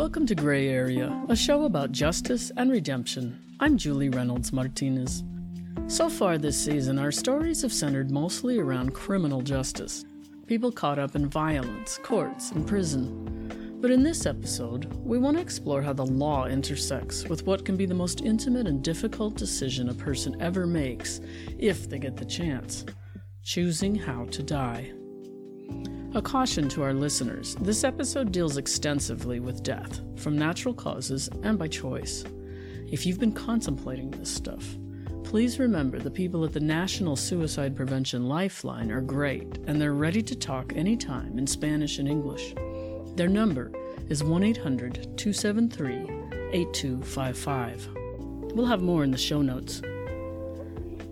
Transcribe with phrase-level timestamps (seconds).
[0.00, 3.38] Welcome to Gray Area, a show about justice and redemption.
[3.60, 5.22] I'm Julie Reynolds Martinez.
[5.88, 10.06] So far this season, our stories have centered mostly around criminal justice
[10.46, 13.76] people caught up in violence, courts, and prison.
[13.82, 17.76] But in this episode, we want to explore how the law intersects with what can
[17.76, 21.20] be the most intimate and difficult decision a person ever makes,
[21.58, 22.86] if they get the chance
[23.44, 24.92] choosing how to die.
[26.12, 31.56] A caution to our listeners this episode deals extensively with death, from natural causes and
[31.56, 32.24] by choice.
[32.90, 34.76] If you've been contemplating this stuff,
[35.22, 40.20] please remember the people at the National Suicide Prevention Lifeline are great and they're ready
[40.20, 42.56] to talk anytime in Spanish and English.
[43.14, 43.70] Their number
[44.08, 46.10] is 1 800 273
[46.52, 47.88] 8255.
[48.56, 49.80] We'll have more in the show notes.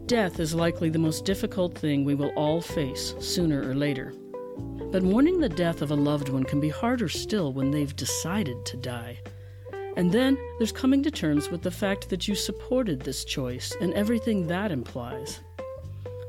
[0.07, 4.13] Death is likely the most difficult thing we will all face sooner or later.
[4.91, 8.65] But mourning the death of a loved one can be harder still when they've decided
[8.65, 9.19] to die.
[9.97, 13.93] And then there's coming to terms with the fact that you supported this choice and
[13.93, 15.41] everything that implies.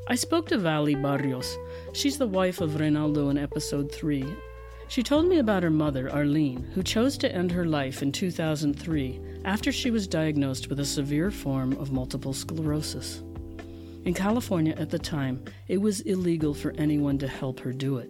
[0.08, 1.58] I spoke to Vali Barrios.
[1.94, 4.26] She's the wife of Reynaldo in episode 3.
[4.90, 9.22] She told me about her mother, Arlene, who chose to end her life in 2003
[9.46, 13.24] after she was diagnosed with a severe form of multiple sclerosis.
[14.06, 18.10] In California at the time, it was illegal for anyone to help her do it.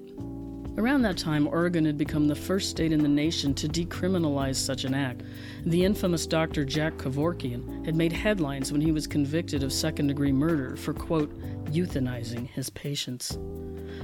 [0.78, 4.86] Around that time, Oregon had become the first state in the nation to decriminalize such
[4.86, 5.24] an act.
[5.66, 6.64] The infamous Dr.
[6.64, 11.38] Jack Kevorkian had made headlines when he was convicted of second degree murder for, quote,
[11.66, 13.38] euthanizing his patients.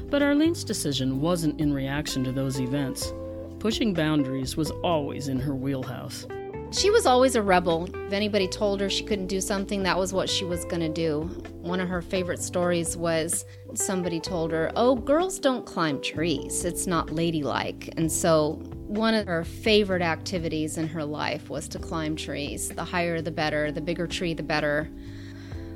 [0.10, 3.14] But Arlene's decision wasn't in reaction to those events.
[3.60, 6.28] Pushing boundaries was always in her wheelhouse.
[6.76, 7.88] She was always a rebel.
[8.08, 10.90] If anybody told her she couldn't do something, that was what she was going to
[10.90, 11.22] do.
[11.62, 13.46] One of her favorite stories was
[13.76, 16.66] somebody told her, Oh, girls don't climb trees.
[16.66, 17.94] It's not ladylike.
[17.96, 18.56] And so,
[18.88, 22.68] one of her favorite activities in her life was to climb trees.
[22.68, 23.72] The higher, the better.
[23.72, 24.90] The bigger tree, the better.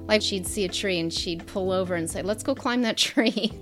[0.05, 2.97] Like she'd see a tree and she'd pull over and say, Let's go climb that
[3.07, 3.53] tree.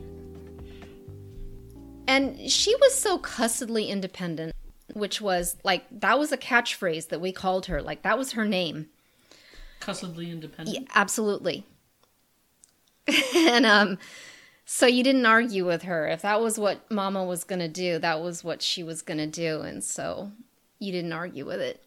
[2.07, 4.55] And she was so cussedly independent
[4.97, 7.81] which was like that was a catchphrase that we called her.
[7.81, 8.87] Like that was her name.
[9.79, 10.77] Cussedly independent.
[10.77, 11.65] Yeah, absolutely.
[13.35, 13.97] and um
[14.65, 16.07] so you didn't argue with her.
[16.07, 19.19] If that was what mama was going to do, that was what she was going
[19.19, 20.31] to do and so
[20.79, 21.83] you didn't argue with it.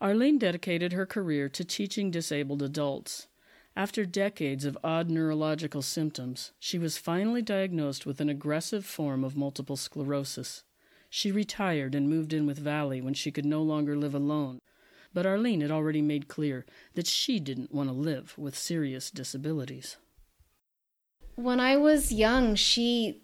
[0.00, 3.26] Arlene dedicated her career to teaching disabled adults.
[3.76, 9.36] After decades of odd neurological symptoms, she was finally diagnosed with an aggressive form of
[9.36, 10.64] multiple sclerosis.
[11.10, 14.60] She retired and moved in with Vali when she could no longer live alone.
[15.14, 19.96] But Arlene had already made clear that she didn't want to live with serious disabilities.
[21.34, 23.22] When I was young, she,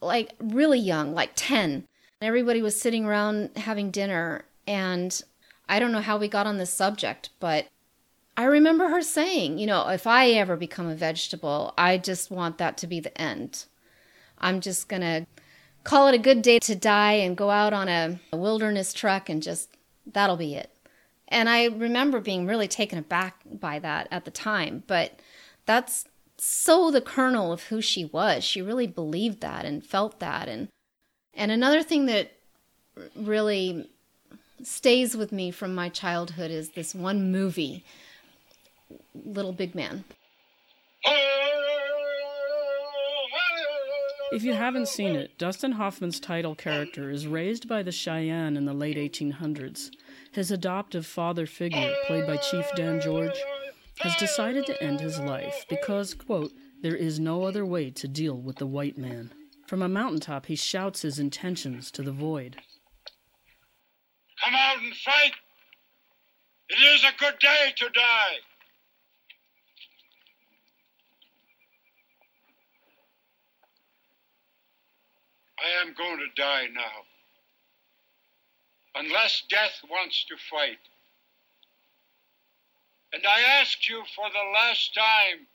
[0.00, 1.84] like really young, like 10,
[2.20, 4.44] everybody was sitting around having dinner.
[4.66, 5.20] And
[5.68, 7.66] I don't know how we got on this subject, but
[8.36, 12.58] I remember her saying, you know, if I ever become a vegetable, I just want
[12.58, 13.66] that to be the end.
[14.38, 15.26] I'm just going to
[15.84, 19.28] call it a good day to die and go out on a, a wilderness trek
[19.28, 19.68] and just
[20.06, 20.70] that'll be it.
[21.28, 25.18] And I remember being really taken aback by that at the time, but
[25.64, 26.04] that's
[26.36, 28.44] so the kernel of who she was.
[28.44, 30.68] She really believed that and felt that and
[31.34, 32.32] and another thing that
[33.16, 33.88] really
[34.62, 37.84] stays with me from my childhood is this one movie
[39.14, 40.04] Little Big Man.
[44.32, 48.64] If you haven't seen it, Dustin Hoffman's title character is raised by the Cheyenne in
[48.64, 49.90] the late 1800s.
[50.32, 53.36] His adoptive father figure, played by Chief Dan George,
[53.98, 56.50] has decided to end his life because, quote,
[56.80, 59.34] there is no other way to deal with the white man.
[59.66, 62.56] From a mountaintop, he shouts his intentions to the void.
[64.42, 65.34] Come out and fight!
[66.70, 68.36] It is a good day to die!
[75.62, 77.04] I am going to die now.
[78.94, 80.78] Unless death wants to fight.
[83.12, 85.46] And I ask you for the last time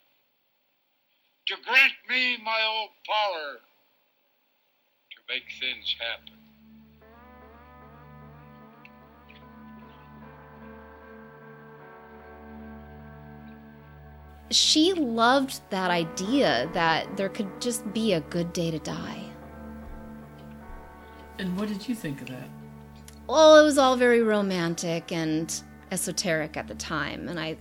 [1.47, 3.59] to grant me my old power
[5.11, 6.33] to make things happen.
[14.49, 19.26] She loved that idea that there could just be a good day to die.
[21.39, 22.49] And what did you think of that?
[23.27, 25.53] Well, it was all very romantic and
[25.91, 27.57] esoteric at the time, and I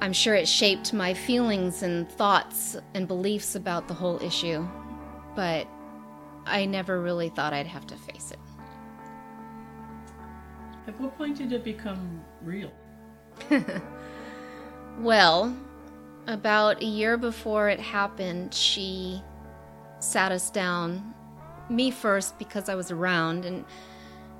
[0.00, 4.66] I'm sure it shaped my feelings and thoughts and beliefs about the whole issue,
[5.34, 5.66] but
[6.46, 8.38] I never really thought I'd have to face it.
[10.86, 12.72] At what point did it become real?
[14.98, 15.56] Well,
[16.28, 19.20] about a year before it happened, she
[19.98, 21.13] sat us down,
[21.68, 23.64] me first because I was around, and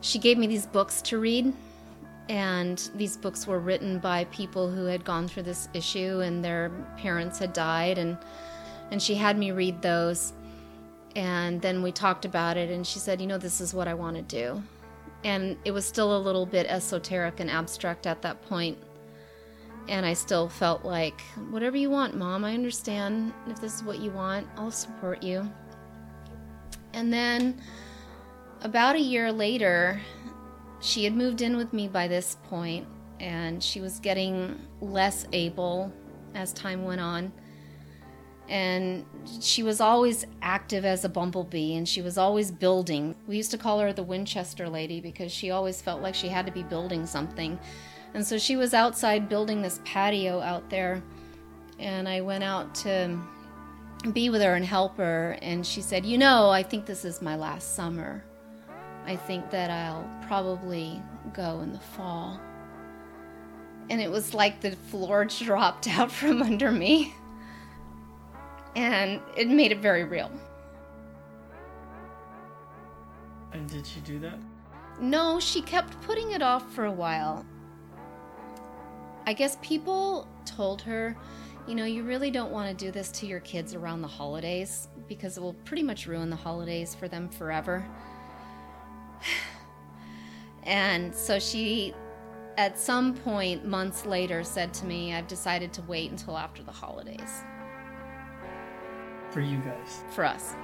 [0.01, 1.53] she gave me these books to read.
[2.29, 6.71] And these books were written by people who had gone through this issue and their
[6.97, 8.17] parents had died and
[8.91, 10.33] and she had me read those.
[11.15, 13.95] And then we talked about it and she said, "You know, this is what I
[13.95, 14.63] want to do."
[15.23, 18.79] And it was still a little bit esoteric and abstract at that point
[19.89, 23.33] and I still felt like, whatever you want, mom, I understand.
[23.49, 25.51] If this is what you want, I'll support you.
[26.95, 27.61] And then
[28.63, 30.01] about a year later,
[30.81, 32.87] she had moved in with me by this point,
[33.21, 35.93] and she was getting less able
[36.35, 37.33] as time went on.
[38.49, 39.07] And
[39.41, 43.17] she was always active as a bumblebee, and she was always building.
[43.27, 46.47] We used to call her the Winchester lady because she always felt like she had
[46.47, 47.59] to be building something.
[48.13, 51.03] And so she was outside building this patio out there.
[51.79, 53.19] And I went out to
[54.13, 55.39] be with her and help her.
[55.43, 58.25] And she said, You know, I think this is my last summer.
[59.07, 61.03] I think that I'll probably
[61.33, 62.41] go in the fall.
[63.91, 67.15] And it was like the floor dropped out from under me.
[68.77, 70.31] And it made it very real.
[73.53, 74.39] And did she do that?
[75.01, 77.45] No, she kept putting it off for a while.
[79.27, 81.17] I guess people told her,
[81.67, 84.89] you know, you really don't want to do this to your kids around the holidays
[85.09, 87.85] because it will pretty much ruin the holidays for them forever.
[90.65, 91.95] and so she,
[92.59, 96.73] at some point months later, said to me, I've decided to wait until after the
[96.73, 97.43] holidays
[99.31, 100.03] For you guys.
[100.11, 100.55] for us.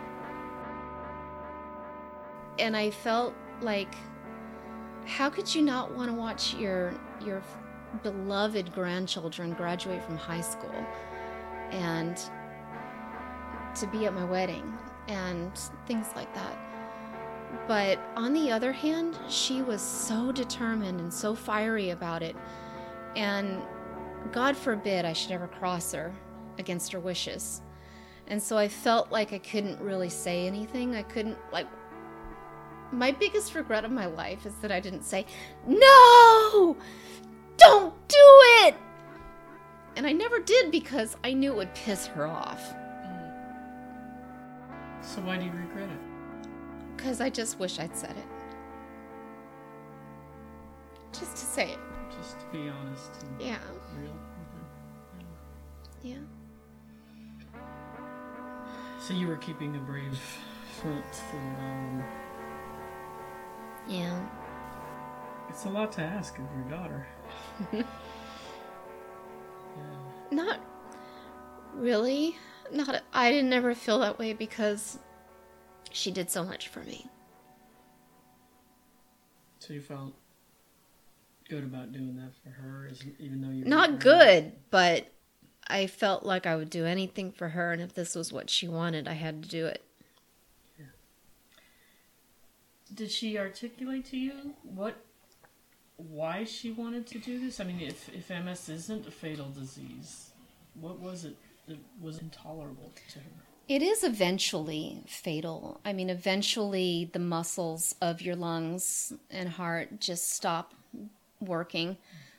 [2.58, 3.94] And I felt like,
[5.06, 6.92] how could you not want to watch your
[7.24, 7.42] your
[8.02, 10.74] beloved grandchildren graduate from high school
[11.70, 12.18] and
[13.76, 14.76] to be at my wedding
[15.08, 15.56] and
[15.86, 16.58] things like that?
[17.66, 22.36] But on the other hand, she was so determined and so fiery about it.
[23.16, 23.62] And
[24.32, 26.12] God forbid I should ever cross her
[26.58, 27.62] against her wishes.
[28.28, 30.94] And so I felt like I couldn't really say anything.
[30.94, 31.66] I couldn't, like,
[32.92, 35.26] my biggest regret of my life is that I didn't say,
[35.66, 36.76] No!
[37.60, 38.16] Don't do
[38.66, 38.74] it!
[39.96, 42.60] And I never did because I knew it would piss her off.
[45.02, 45.98] So why do you regret it?
[46.96, 48.26] Because I just wish I'd said it.
[51.12, 51.78] Just to say it.
[52.16, 53.58] Just to be honest and Yeah.
[53.98, 54.16] real.
[56.02, 56.16] Yeah.
[59.00, 60.18] So you were keeping a brave
[60.80, 62.04] front and um,
[63.88, 64.20] Yeah.
[65.50, 67.06] It's a lot to ask of your daughter.
[67.72, 67.82] yeah.
[70.30, 70.60] Not
[71.74, 72.38] really.
[72.72, 73.02] Not.
[73.12, 74.98] I didn't ever feel that way because
[75.90, 77.06] she did so much for me.
[79.58, 80.14] So you felt
[81.48, 82.88] good about doing that for her,
[83.18, 85.12] even though you Not good, but
[85.66, 88.68] I felt like I would do anything for her, and if this was what she
[88.68, 89.84] wanted, I had to do it.
[92.92, 94.96] Did she articulate to you what,
[96.08, 97.60] why she wanted to do this?
[97.60, 100.30] I mean, if if MS isn't a fatal disease,
[100.74, 101.36] what was it
[101.68, 103.24] that was intolerable to her?
[103.68, 105.80] It is eventually fatal.
[105.84, 110.74] I mean, eventually the muscles of your lungs and heart just stop
[111.40, 111.96] working,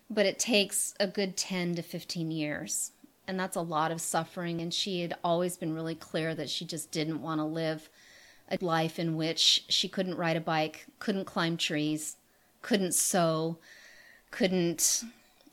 [0.09, 2.91] but it takes a good 10 to 15 years.
[3.27, 4.59] And that's a lot of suffering.
[4.59, 7.89] And she had always been really clear that she just didn't want to live
[8.49, 12.17] a life in which she couldn't ride a bike, couldn't climb trees,
[12.61, 13.57] couldn't sew,
[14.29, 15.03] couldn't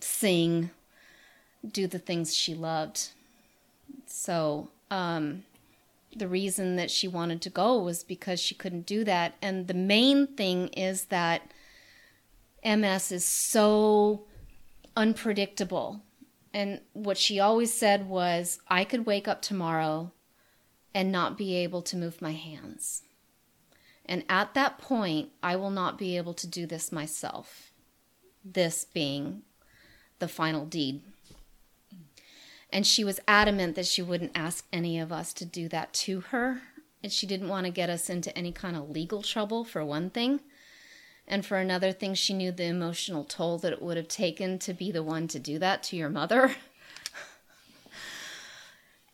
[0.00, 0.70] sing,
[1.70, 3.08] do the things she loved.
[4.06, 5.44] So, um,
[6.16, 9.34] the reason that she wanted to go was because she couldn't do that.
[9.42, 11.42] And the main thing is that
[12.64, 14.22] MS is so
[14.96, 16.02] unpredictable.
[16.52, 20.12] And what she always said was, I could wake up tomorrow
[20.94, 23.02] and not be able to move my hands.
[24.08, 27.72] And at that point, I will not be able to do this myself.
[28.42, 29.42] This being
[30.18, 31.02] the final deed.
[32.70, 36.20] And she was adamant that she wouldn't ask any of us to do that to
[36.20, 36.62] her.
[37.02, 40.10] And she didn't want to get us into any kind of legal trouble, for one
[40.10, 40.40] thing.
[41.26, 44.72] And for another thing, she knew the emotional toll that it would have taken to
[44.72, 46.56] be the one to do that to your mother.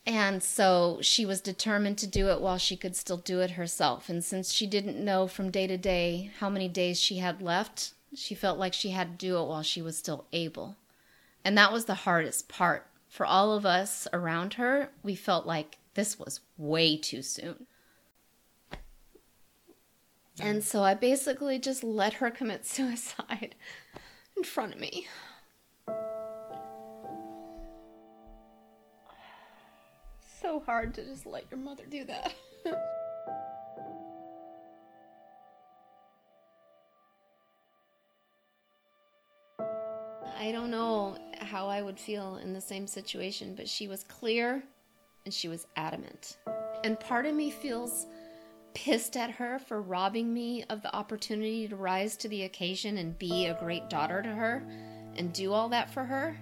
[0.07, 4.09] and so she was determined to do it while she could still do it herself.
[4.09, 7.95] And since she didn't know from day to day how many days she had left,
[8.15, 10.77] She felt like she had to do it while she was still able.
[11.45, 12.87] And that was the hardest part.
[13.09, 17.67] For all of us around her, we felt like this was way too soon.
[20.41, 23.55] And so I basically just let her commit suicide
[24.37, 25.07] in front of me.
[30.45, 32.35] So hard to just let your mother do that.
[40.39, 44.63] I don't know how I would feel in the same situation, but she was clear
[45.25, 46.37] and she was adamant.
[46.85, 48.07] And part of me feels
[48.75, 53.19] pissed at her for robbing me of the opportunity to rise to the occasion and
[53.19, 54.63] be a great daughter to her
[55.17, 56.37] and do all that for her.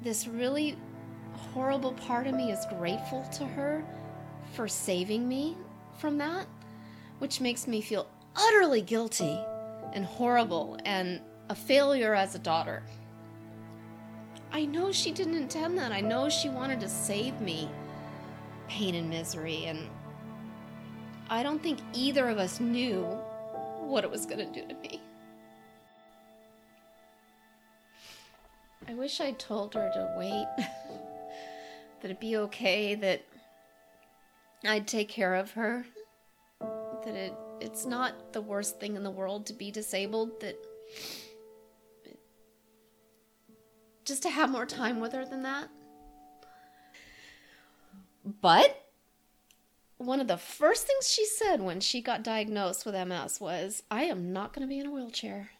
[0.00, 0.76] This really
[1.32, 3.84] horrible part of me is grateful to her
[4.54, 5.56] for saving me
[5.98, 6.46] from that,
[7.18, 9.38] which makes me feel utterly guilty
[9.92, 12.82] and horrible and a failure as a daughter.
[14.52, 15.92] I know she didn't intend that.
[15.92, 17.68] I know she wanted to save me
[18.68, 19.88] pain and misery, and
[21.30, 23.02] I don't think either of us knew
[23.80, 25.00] what it was going to do to me.
[28.88, 30.46] I wish I'd told her to wait,
[32.02, 33.22] that it'd be okay, that
[34.64, 35.86] I'd take care of her,
[36.60, 40.56] that it, it's not the worst thing in the world to be disabled, that
[44.04, 45.68] just to have more time with her than that.
[48.40, 48.88] But
[49.98, 54.04] one of the first things she said when she got diagnosed with MS was, I
[54.04, 55.50] am not going to be in a wheelchair.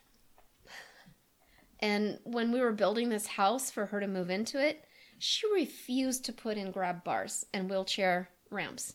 [1.78, 4.84] And when we were building this house for her to move into it,
[5.22, 8.94] she refused to put in grab bars and wheelchair ramps.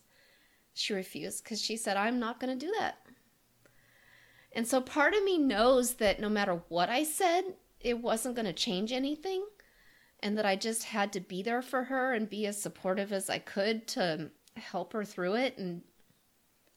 [0.74, 2.98] She refused because she said, I'm not going to do that.
[4.52, 7.44] And so part of me knows that no matter what I said,
[7.80, 9.46] it wasn't going to change anything
[10.20, 13.30] and that I just had to be there for her and be as supportive as
[13.30, 15.58] I could to help her through it.
[15.58, 15.84] And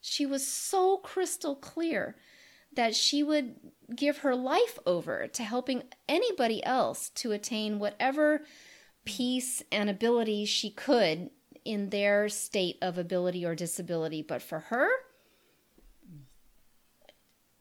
[0.00, 2.14] she was so crystal clear
[2.76, 3.57] that she would
[3.97, 8.42] give her life over to helping anybody else to attain whatever
[9.04, 11.30] peace and ability she could
[11.64, 14.23] in their state of ability or disability.
[14.23, 14.88] But for her,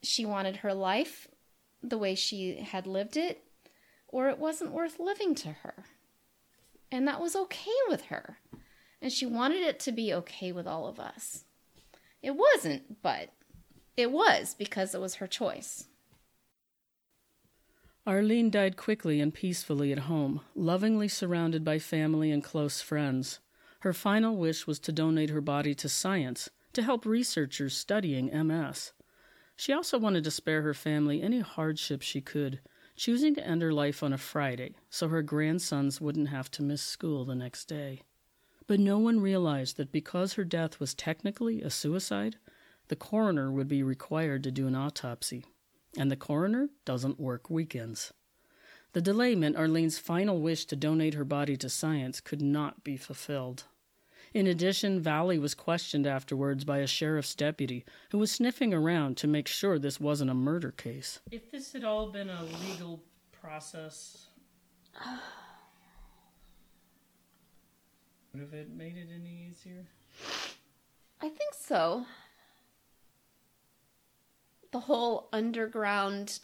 [0.01, 1.27] she wanted her life
[1.81, 3.43] the way she had lived it
[4.07, 5.85] or it wasn't worth living to her.
[6.91, 8.39] And that was okay with her.
[9.01, 11.45] And she wanted it to be okay with all of us.
[12.21, 13.29] It wasn't, but
[13.95, 15.85] it was because it was her choice.
[18.09, 23.39] Arlene died quickly and peacefully at home, lovingly surrounded by family and close friends.
[23.81, 28.93] Her final wish was to donate her body to science to help researchers studying MS.
[29.55, 32.61] She also wanted to spare her family any hardship she could
[32.95, 36.81] choosing to end her life on a Friday so her grandsons wouldn't have to miss
[36.81, 38.01] school the next day.
[38.65, 42.37] But no one realized that because her death was technically a suicide,
[42.87, 45.45] the coroner would be required to do an autopsy,
[45.97, 48.13] and the coroner doesn't work weekends.
[48.93, 52.97] The delay meant Arlene's final wish to donate her body to science could not be
[52.97, 53.65] fulfilled.
[54.33, 59.27] In addition, Vali was questioned afterwards by a sheriff's deputy who was sniffing around to
[59.27, 61.19] make sure this wasn't a murder case.
[61.31, 64.27] If this had all been a legal process,
[68.33, 69.85] would have it made it any easier?
[71.21, 72.05] I think so.
[74.71, 76.39] The whole underground,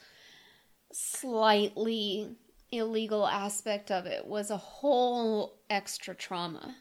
[0.92, 2.36] slightly
[2.72, 6.76] illegal aspect of it was a whole extra trauma.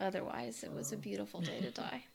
[0.00, 2.04] Otherwise, it was a beautiful day to die.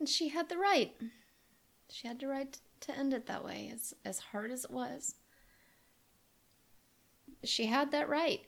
[0.00, 0.94] And she had the right.
[1.90, 5.14] She had the right to end it that way, as, as hard as it was.
[7.44, 8.40] She had that right.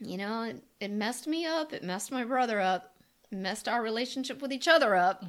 [0.00, 2.96] You know, it, it messed me up, it messed my brother up,
[3.30, 5.24] messed our relationship with each other up.
[5.24, 5.28] Mm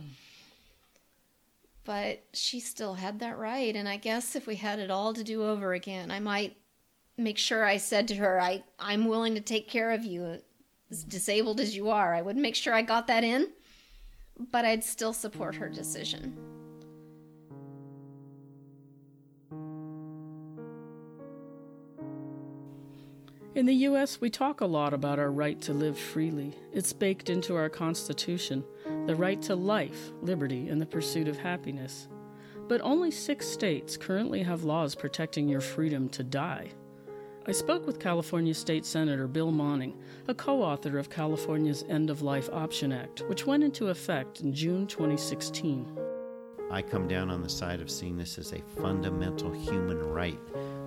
[1.89, 3.75] but she still had that right.
[3.75, 6.55] And I guess if we had it all to do over again, I might
[7.17, 10.39] make sure I said to her, I, I'm willing to take care of you,
[10.91, 12.13] as disabled as you are.
[12.13, 13.49] I would make sure I got that in,
[14.51, 16.58] but I'd still support her decision.
[23.59, 26.55] In the U.S., we talk a lot about our right to live freely.
[26.71, 28.63] It's baked into our Constitution
[29.05, 32.07] the right to life, liberty, and the pursuit of happiness.
[32.69, 36.69] But only six states currently have laws protecting your freedom to die.
[37.47, 39.97] I spoke with California State Senator Bill Monning,
[40.29, 44.53] a co author of California's End of Life Option Act, which went into effect in
[44.53, 45.99] June 2016.
[46.71, 50.39] I come down on the side of seeing this as a fundamental human right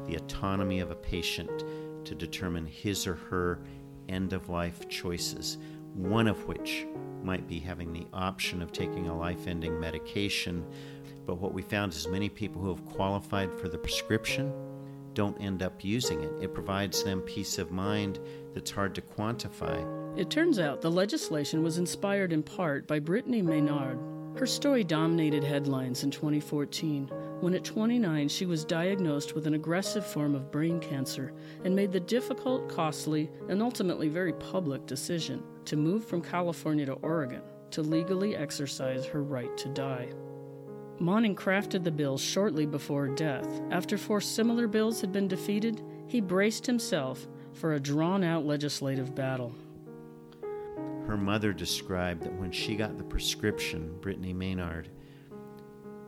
[0.06, 1.64] the autonomy of a patient
[2.04, 3.60] to determine his or her
[4.08, 5.58] end of life choices,
[5.94, 6.86] one of which
[7.22, 10.64] might be having the option of taking a life ending medication.
[11.26, 14.52] But what we found is many people who have qualified for the prescription
[15.14, 16.32] don't end up using it.
[16.40, 18.18] It provides them peace of mind
[18.54, 20.18] that's hard to quantify.
[20.18, 23.98] It turns out the legislation was inspired in part by Brittany Maynard.
[24.36, 27.10] Her story dominated headlines in 2014
[27.42, 31.32] when at 29 she was diagnosed with an aggressive form of brain cancer
[31.64, 36.92] and made the difficult, costly, and ultimately very public decision to move from California to
[36.92, 40.08] Oregon to legally exercise her right to die.
[41.00, 43.60] Monning crafted the bill shortly before death.
[43.72, 49.16] After four similar bills had been defeated, he braced himself for a drawn out legislative
[49.16, 49.52] battle.
[51.08, 54.90] Her mother described that when she got the prescription, Brittany Maynard,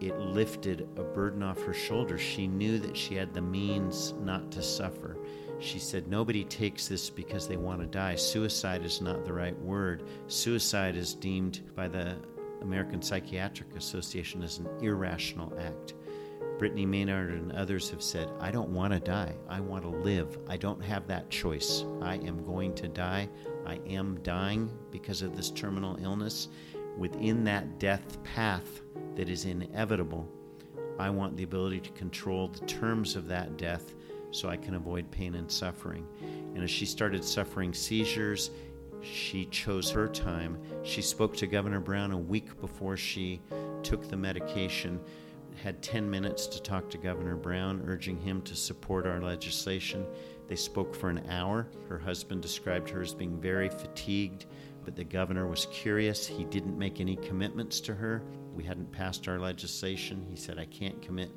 [0.08, 2.20] it lifted a burden off her shoulders.
[2.20, 5.16] She knew that she had the means not to suffer.
[5.60, 8.16] She said, Nobody takes this because they want to die.
[8.16, 10.04] Suicide is not the right word.
[10.26, 12.16] Suicide is deemed by the
[12.62, 15.94] American Psychiatric Association as an irrational act.
[16.58, 19.34] Brittany Maynard and others have said, I don't want to die.
[19.48, 20.38] I want to live.
[20.48, 21.84] I don't have that choice.
[22.00, 23.28] I am going to die.
[23.66, 26.48] I am dying because of this terminal illness.
[26.96, 28.83] Within that death path
[29.16, 30.28] that is inevitable,
[30.98, 33.94] I want the ability to control the terms of that death
[34.30, 36.06] so I can avoid pain and suffering.
[36.54, 38.50] And as she started suffering seizures,
[39.02, 40.58] she chose her time.
[40.82, 43.40] She spoke to Governor Brown a week before she
[43.82, 45.00] took the medication
[45.62, 50.04] had 10 minutes to talk to Governor Brown, urging him to support our legislation.
[50.48, 51.68] They spoke for an hour.
[51.88, 54.46] Her husband described her as being very fatigued,
[54.84, 56.26] but the governor was curious.
[56.26, 58.22] He didn't make any commitments to her.
[58.54, 60.24] We hadn't passed our legislation.
[60.30, 61.30] He said, I can't commit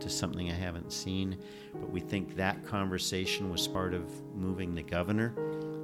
[0.00, 1.38] to something I haven't seen.
[1.72, 4.04] But we think that conversation was part of
[4.34, 5.34] moving the governor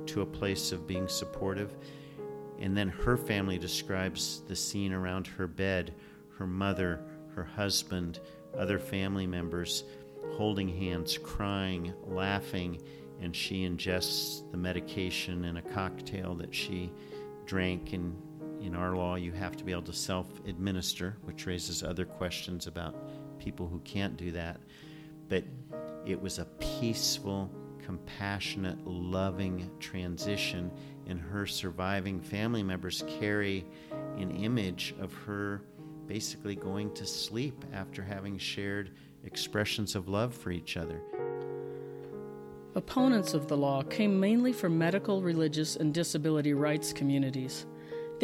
[0.06, 1.76] to a place of being supportive.
[2.58, 5.94] And then her family describes the scene around her bed,
[6.38, 7.00] her mother,
[7.34, 8.20] her husband,
[8.56, 9.84] other family members
[10.32, 12.80] holding hands, crying, laughing,
[13.20, 16.92] and she ingests the medication in a cocktail that she
[17.46, 17.92] drank.
[17.92, 18.16] And
[18.64, 22.66] in our law, you have to be able to self administer, which raises other questions
[22.66, 22.96] about
[23.38, 24.58] people who can't do that.
[25.28, 25.44] But
[26.06, 26.46] it was a
[26.80, 27.50] peaceful,
[27.84, 30.70] compassionate, loving transition,
[31.06, 33.66] and her surviving family members carry
[34.16, 35.62] an image of her
[36.06, 38.92] basically going to sleep after having shared
[39.24, 41.00] expressions of love for each other.
[42.74, 47.66] Opponents of the law came mainly from medical, religious, and disability rights communities.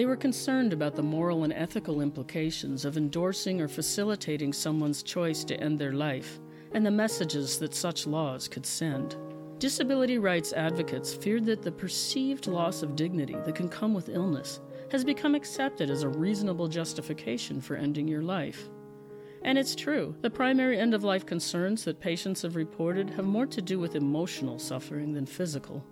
[0.00, 5.44] They were concerned about the moral and ethical implications of endorsing or facilitating someone's choice
[5.44, 6.40] to end their life
[6.72, 9.18] and the messages that such laws could send.
[9.58, 14.60] Disability rights advocates feared that the perceived loss of dignity that can come with illness
[14.90, 18.70] has become accepted as a reasonable justification for ending your life.
[19.42, 23.44] And it's true, the primary end of life concerns that patients have reported have more
[23.48, 25.84] to do with emotional suffering than physical.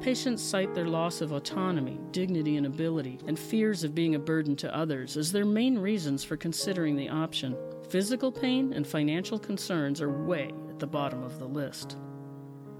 [0.00, 4.54] Patients cite their loss of autonomy, dignity, and ability, and fears of being a burden
[4.56, 7.56] to others as their main reasons for considering the option.
[7.88, 11.96] Physical pain and financial concerns are way at the bottom of the list.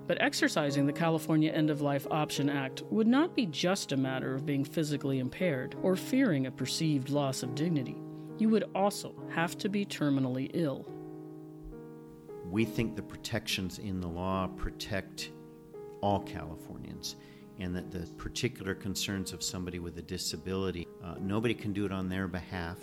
[0.06, 4.34] But exercising the California End of Life Option Act would not be just a matter
[4.34, 7.96] of being physically impaired or fearing a perceived loss of dignity.
[8.38, 10.86] You would also have to be terminally ill.
[12.44, 15.32] We think the protections in the law protect
[16.06, 17.16] all Californians
[17.58, 21.90] and that the particular concerns of somebody with a disability, uh, nobody can do it
[21.90, 22.78] on their behalf.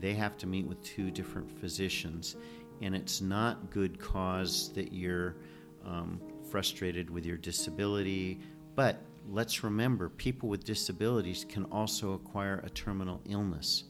[0.00, 2.36] They have to meet with two different physicians,
[2.80, 5.36] and it's not good cause that you're
[5.84, 6.18] um,
[6.50, 8.40] frustrated with your disability.
[8.74, 13.84] But let's remember people with disabilities can also acquire a terminal illness.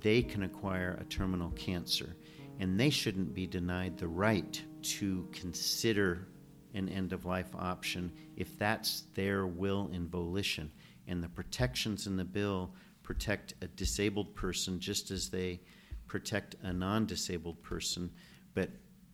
[0.00, 2.16] They can acquire a terminal cancer,
[2.58, 6.28] and they shouldn't be denied the right to consider
[6.74, 10.70] an end of life option if that's their will and volition.
[11.06, 15.60] And the protections in the bill protect a disabled person just as they
[16.06, 18.10] protect a non disabled person.
[18.54, 18.70] But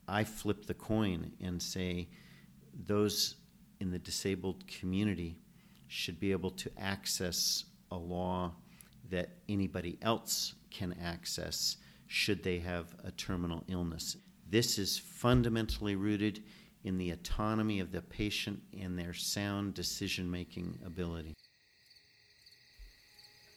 [0.06, 2.08] I flip the coin and say,
[2.86, 3.36] those
[3.80, 5.38] in the disabled community
[5.86, 8.52] should be able to access a law
[9.10, 14.16] that anybody else can access should they have a terminal illness.
[14.50, 16.42] This is fundamentally rooted
[16.88, 21.36] in the autonomy of the patient and their sound decision making ability.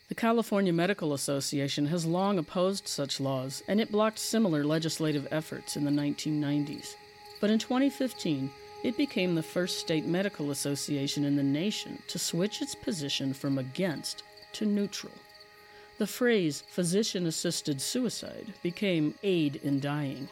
[0.09, 5.77] The California Medical Association has long opposed such laws, and it blocked similar legislative efforts
[5.77, 6.95] in the 1990s.
[7.39, 8.51] But in 2015,
[8.83, 13.57] it became the first state medical association in the nation to switch its position from
[13.57, 15.13] against to neutral.
[15.99, 20.27] The phrase physician assisted suicide became aid in dying.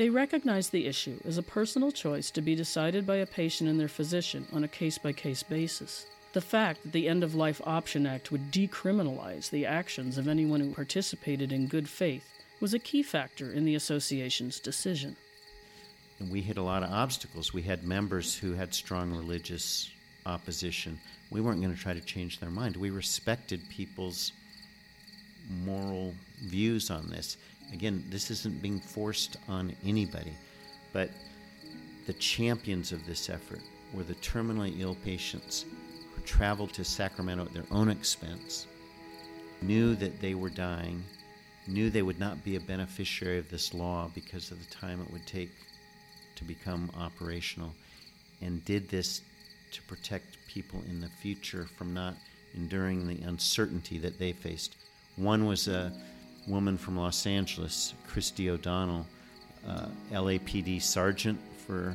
[0.00, 3.78] They recognize the issue as a personal choice to be decided by a patient and
[3.78, 6.06] their physician on a case by case basis.
[6.32, 10.60] The fact that the End of Life Option Act would decriminalize the actions of anyone
[10.60, 12.26] who participated in good faith
[12.60, 15.16] was a key factor in the association's decision.
[16.18, 17.52] And we hit a lot of obstacles.
[17.52, 19.90] We had members who had strong religious
[20.24, 20.98] opposition.
[21.28, 22.74] We weren't going to try to change their mind.
[22.74, 24.32] We respected people's
[25.62, 27.36] moral views on this.
[27.72, 30.32] Again, this isn't being forced on anybody,
[30.92, 31.10] but
[32.06, 33.60] the champions of this effort
[33.92, 35.64] were the terminally ill patients
[36.14, 38.66] who traveled to Sacramento at their own expense,
[39.62, 41.02] knew that they were dying,
[41.66, 45.12] knew they would not be a beneficiary of this law because of the time it
[45.12, 45.50] would take
[46.34, 47.72] to become operational,
[48.40, 49.22] and did this
[49.70, 52.14] to protect people in the future from not
[52.54, 54.76] enduring the uncertainty that they faced.
[55.16, 55.92] One was a
[56.46, 59.06] woman from Los Angeles, Christy O'Donnell,
[59.66, 61.94] uh, LAPD sergeant for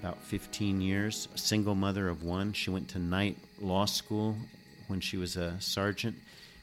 [0.00, 2.52] about 15 years, a single mother of one.
[2.52, 4.36] She went to night law school
[4.86, 6.16] when she was a sergeant.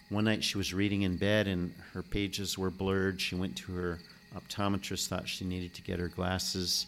[0.09, 3.19] One night she was reading in bed and her pages were blurred.
[3.19, 3.99] She went to her
[4.35, 6.87] optometrist, thought she needed to get her glasses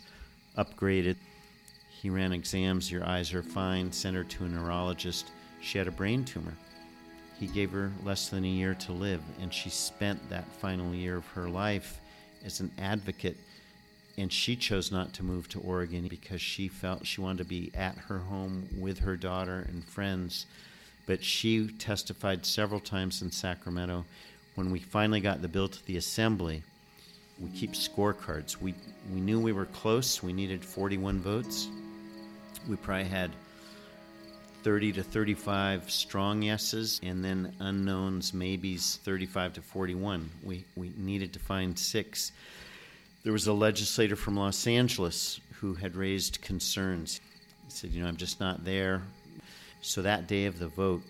[0.57, 1.15] upgraded.
[1.89, 5.31] He ran exams, your eyes are fine, sent her to a neurologist.
[5.61, 6.53] She had a brain tumor.
[7.39, 11.17] He gave her less than a year to live, and she spent that final year
[11.17, 11.99] of her life
[12.43, 13.37] as an advocate
[14.17, 17.71] and she chose not to move to Oregon because she felt she wanted to be
[17.75, 20.47] at her home with her daughter and friends.
[21.05, 24.05] But she testified several times in Sacramento.
[24.55, 26.63] When we finally got the bill to the assembly,
[27.39, 28.59] we keep scorecards.
[28.59, 28.73] We,
[29.13, 30.23] we knew we were close.
[30.23, 31.67] We needed 41 votes.
[32.67, 33.31] We probably had
[34.67, 40.29] 30 to 35 strong yeses, and then unknowns, maybes 35 to 41.
[40.43, 42.33] We, we needed to find six.
[43.23, 47.21] There was a legislator from Los Angeles who had raised concerns.
[47.63, 49.03] He said, You know, I'm just not there.
[49.79, 51.01] So that day of the vote,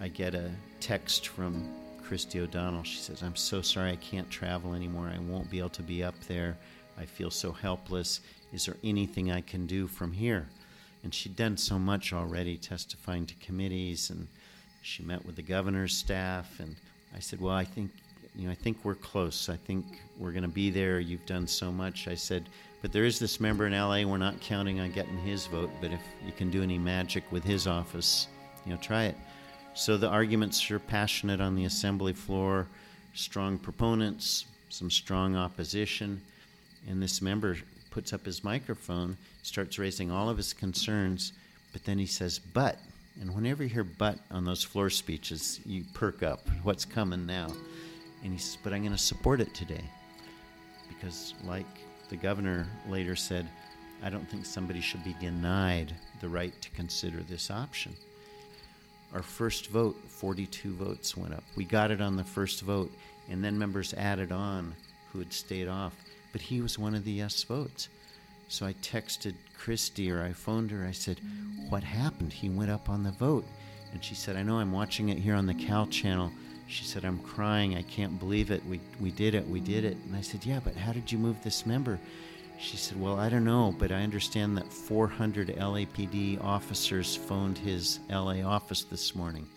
[0.00, 2.82] I get a text from Christy O'Donnell.
[2.82, 5.12] She says, I'm so sorry I can't travel anymore.
[5.14, 6.56] I won't be able to be up there.
[6.98, 8.20] I feel so helpless.
[8.52, 10.48] Is there anything I can do from here?
[11.04, 14.26] And she'd done so much already, testifying to committees, and
[14.82, 16.58] she met with the governor's staff.
[16.58, 16.74] And
[17.14, 17.90] I said, Well, I think
[18.36, 19.48] you know, I think we're close.
[19.48, 19.84] I think
[20.18, 20.98] we're going to be there.
[20.98, 22.08] You've done so much.
[22.08, 22.48] I said,
[22.82, 24.02] but there is this member in LA.
[24.02, 27.44] We're not counting on getting his vote, but if you can do any magic with
[27.44, 28.26] his office,
[28.66, 29.16] you know, try it.
[29.74, 32.66] So the arguments are passionate on the assembly floor,
[33.14, 36.20] strong proponents, some strong opposition,
[36.88, 37.56] and this member
[37.90, 41.32] puts up his microphone, starts raising all of his concerns,
[41.72, 42.78] but then he says, but.
[43.20, 46.48] And whenever you hear but on those floor speeches, you perk up.
[46.64, 47.48] What's coming now?
[48.24, 49.84] And he says, But I'm going to support it today.
[50.88, 51.66] Because, like
[52.08, 53.46] the governor later said,
[54.02, 57.94] I don't think somebody should be denied the right to consider this option.
[59.12, 61.44] Our first vote, 42 votes went up.
[61.54, 62.90] We got it on the first vote,
[63.30, 64.74] and then members added on
[65.12, 65.94] who had stayed off.
[66.32, 67.88] But he was one of the yes votes.
[68.48, 70.84] So I texted Christy or I phoned her.
[70.84, 71.20] I said,
[71.68, 72.32] What happened?
[72.32, 73.46] He went up on the vote.
[73.92, 76.32] And she said, I know I'm watching it here on the Cal channel.
[76.66, 77.76] She said, I'm crying.
[77.76, 78.64] I can't believe it.
[78.66, 79.46] We, we did it.
[79.46, 79.96] We did it.
[80.06, 81.98] And I said, Yeah, but how did you move this member?
[82.58, 88.00] She said, Well, I don't know, but I understand that 400 LAPD officers phoned his
[88.10, 89.48] LA office this morning.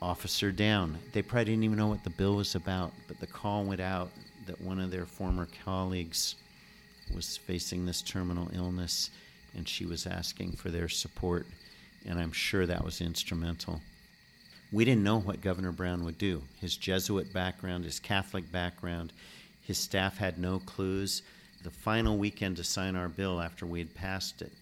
[0.00, 0.98] Officer down.
[1.12, 4.10] They probably didn't even know what the bill was about, but the call went out
[4.46, 6.36] that one of their former colleagues
[7.14, 9.10] was facing this terminal illness
[9.54, 11.46] and she was asking for their support.
[12.06, 13.80] And I'm sure that was instrumental.
[14.72, 16.42] We didn't know what Governor Brown would do.
[16.60, 19.12] His Jesuit background, his Catholic background,
[19.62, 21.22] his staff had no clues.
[21.62, 24.52] The final weekend to sign our bill after we had passed it,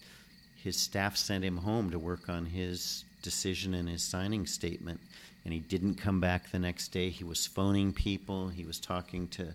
[0.57, 5.01] his staff sent him home to work on his decision and his signing statement.
[5.45, 7.09] And he didn't come back the next day.
[7.09, 9.55] He was phoning people, he was talking to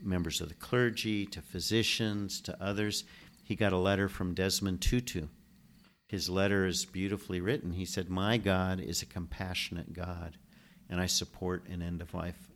[0.00, 3.04] members of the clergy, to physicians, to others.
[3.44, 5.26] He got a letter from Desmond Tutu,
[6.06, 7.72] his letter is beautifully written.
[7.72, 10.38] He said, My God is a compassionate God,
[10.88, 12.48] and I support an end of life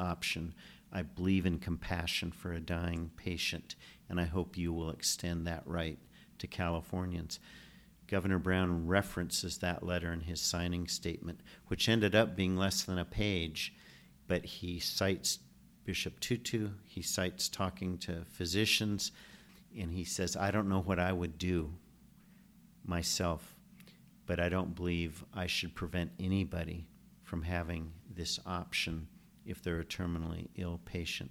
[0.00, 0.54] option.
[0.90, 3.74] I believe in compassion for a dying patient,
[4.08, 5.98] and I hope you will extend that right
[6.38, 7.40] to Californians.
[8.06, 12.98] Governor Brown references that letter in his signing statement, which ended up being less than
[12.98, 13.74] a page,
[14.26, 15.40] but he cites
[15.88, 19.10] Bishop Tutu, he cites talking to physicians,
[19.74, 21.72] and he says, I don't know what I would do
[22.84, 23.56] myself,
[24.26, 26.84] but I don't believe I should prevent anybody
[27.22, 29.08] from having this option
[29.46, 31.30] if they're a terminally ill patient.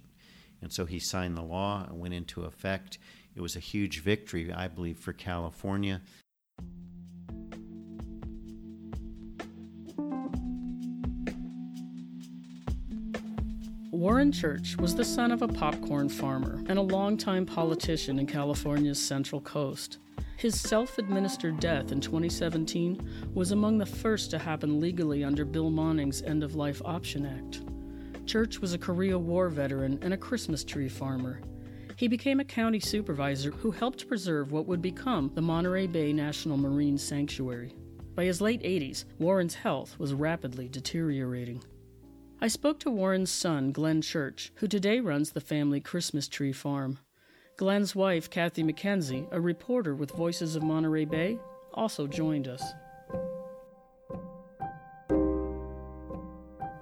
[0.60, 2.98] And so he signed the law and went into effect.
[3.36, 6.02] It was a huge victory, I believe, for California.
[13.98, 19.04] Warren Church was the son of a popcorn farmer and a longtime politician in California's
[19.04, 19.98] Central Coast.
[20.36, 25.68] His self administered death in 2017 was among the first to happen legally under Bill
[25.68, 27.62] Monning's End of Life Option Act.
[28.24, 31.40] Church was a Korea War veteran and a Christmas tree farmer.
[31.96, 36.56] He became a county supervisor who helped preserve what would become the Monterey Bay National
[36.56, 37.74] Marine Sanctuary.
[38.14, 41.64] By his late 80s, Warren's health was rapidly deteriorating.
[42.40, 47.00] I spoke to Warren's son, Glenn Church, who today runs the family Christmas tree farm.
[47.56, 51.40] Glenn's wife, Kathy McKenzie, a reporter with Voices of Monterey Bay,
[51.74, 52.62] also joined us.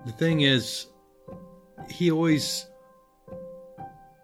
[0.04, 0.88] The thing is,
[1.88, 2.66] he always,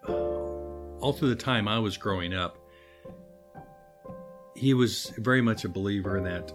[0.07, 2.59] all through the time I was growing up,
[4.55, 6.53] he was very much a believer in that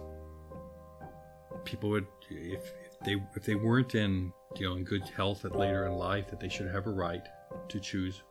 [1.65, 5.55] people would, if, if they if they weren't in you know in good health at
[5.55, 7.27] later in life, that they should have a right
[7.67, 8.23] to choose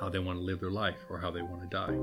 [0.00, 1.96] how they want to live their life or how they want to die.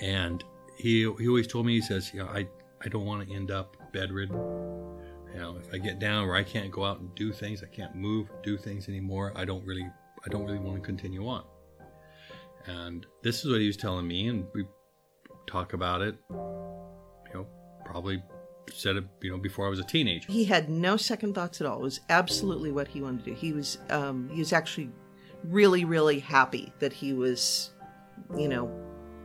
[0.00, 0.42] And
[0.76, 2.46] he he always told me he says, you know, I
[2.84, 4.36] I don't want to end up bedridden.
[5.34, 7.66] You know, if I get down where I can't go out and do things, I
[7.66, 9.32] can't move, do things anymore.
[9.36, 9.86] I don't really
[10.24, 11.44] I don't really want to continue on.
[12.66, 14.64] And this is what he was telling me, and we
[15.46, 16.16] talk about it.
[16.30, 17.46] You know,
[17.84, 18.22] probably
[18.74, 20.30] said it you know before I was a teenager.
[20.30, 21.78] He had no second thoughts at all.
[21.78, 23.36] It was absolutely what he wanted to do.
[23.36, 24.90] He was um, he was actually
[25.44, 27.70] really, really happy that he was,
[28.36, 28.70] you know,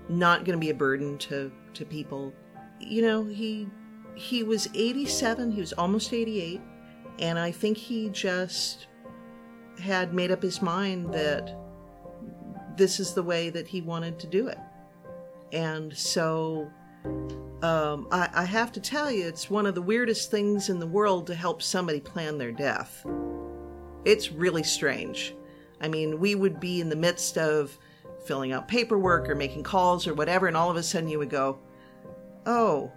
[0.10, 2.34] not going to be a burden to to people.
[2.80, 3.68] You know, he
[4.16, 6.62] he was 87, he was almost 88,
[7.20, 8.88] and I think he just
[9.80, 11.56] had made up his mind that
[12.78, 14.60] this is the way that he wanted to do it.
[15.52, 16.72] And so
[17.64, 20.88] um, I, I have to tell you, it's one of the weirdest things in the
[20.88, 23.06] world to help somebody plan their death.
[24.04, 25.34] It's really strange.
[25.80, 27.78] I mean, we would be in the midst of
[28.26, 31.30] filling out paperwork or making calls or whatever, and all of a sudden you would
[31.30, 31.58] go,
[32.46, 32.92] Oh,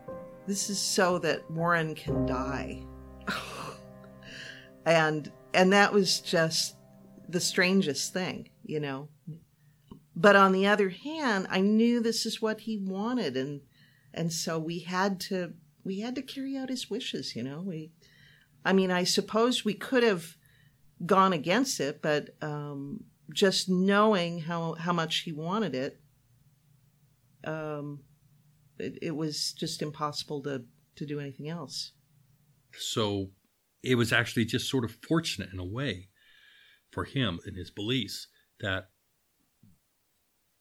[0.48, 2.82] this is so that Warren can die.
[4.84, 6.76] and and that was just
[7.28, 9.08] the strangest thing, you know.
[10.16, 13.60] But on the other hand, I knew this is what he wanted and
[14.16, 15.52] and so we had to
[15.84, 17.60] we had to carry out his wishes, you know.
[17.60, 17.92] We
[18.64, 20.36] I mean, I suppose we could have
[21.04, 26.00] gone against it, but um, just knowing how how much he wanted it,
[27.44, 28.00] um,
[28.78, 30.64] it, it was just impossible to
[30.96, 31.92] to do anything else.
[32.72, 33.30] So
[33.82, 36.08] it was actually just sort of fortunate in a way
[36.90, 38.28] for him and his beliefs
[38.60, 38.88] that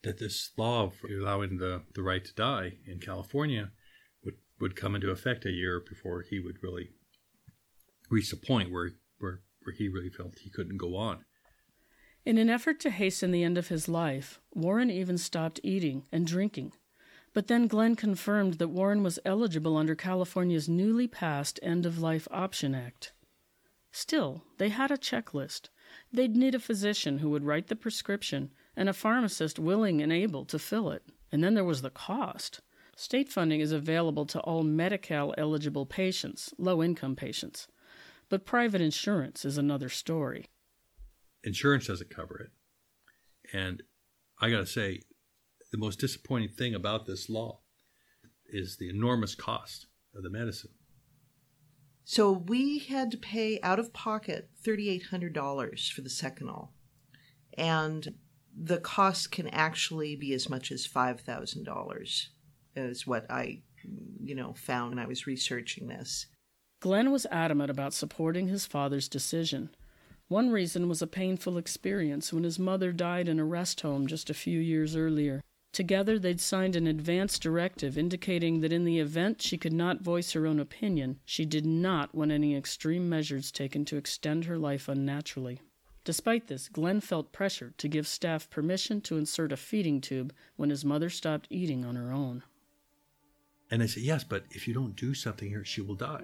[0.05, 3.71] that this law allowing the, the right to die in California
[4.23, 6.89] would, would come into effect a year before he would really
[8.09, 11.25] reach the point where, where where he really felt he couldn't go on.
[12.25, 16.25] In an effort to hasten the end of his life, Warren even stopped eating and
[16.25, 16.73] drinking.
[17.33, 22.27] But then Glenn confirmed that Warren was eligible under California's newly passed End of Life
[22.31, 23.11] Option Act.
[23.91, 25.69] Still, they had a checklist.
[26.11, 30.45] They'd need a physician who would write the prescription and a pharmacist willing and able
[30.45, 31.03] to fill it.
[31.31, 32.61] And then there was the cost.
[32.95, 37.67] State funding is available to all Medi Cal eligible patients, low income patients.
[38.29, 40.45] But private insurance is another story.
[41.43, 42.51] Insurance doesn't cover it.
[43.53, 43.83] And
[44.39, 45.01] I got to say,
[45.71, 47.59] the most disappointing thing about this law
[48.47, 50.71] is the enormous cost of the medicine.
[52.05, 56.69] So we had to pay out of pocket $3,800 for the Seconal.
[57.57, 58.15] And
[58.57, 62.27] the cost can actually be as much as $5,000,
[62.75, 63.61] is what I,
[64.23, 66.27] you know, found when I was researching this.
[66.79, 69.69] Glenn was adamant about supporting his father's decision.
[70.27, 74.29] One reason was a painful experience when his mother died in a rest home just
[74.29, 75.41] a few years earlier.
[75.71, 80.31] Together, they'd signed an advance directive indicating that in the event she could not voice
[80.31, 84.87] her own opinion, she did not want any extreme measures taken to extend her life
[84.87, 85.59] unnaturally.
[86.05, 90.69] Despite this, Glenn felt pressured to give staff permission to insert a feeding tube when
[90.69, 92.43] his mother stopped eating on her own.
[93.71, 96.23] And I said, Yes, but if you don't do something here, she will die.